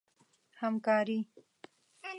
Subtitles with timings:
[0.59, 1.19] همکاري